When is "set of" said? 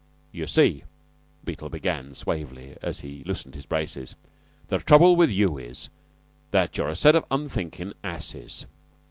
6.95-7.23